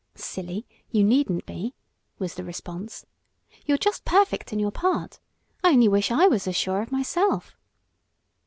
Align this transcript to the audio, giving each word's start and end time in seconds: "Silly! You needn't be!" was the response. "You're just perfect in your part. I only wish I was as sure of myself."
"Silly! 0.15 0.65
You 0.89 1.03
needn't 1.03 1.45
be!" 1.45 1.75
was 2.17 2.33
the 2.33 2.43
response. 2.43 3.05
"You're 3.67 3.77
just 3.77 4.03
perfect 4.03 4.51
in 4.51 4.57
your 4.57 4.71
part. 4.71 5.19
I 5.63 5.73
only 5.73 5.87
wish 5.89 6.09
I 6.09 6.25
was 6.27 6.47
as 6.47 6.55
sure 6.55 6.81
of 6.81 6.91
myself." 6.91 7.55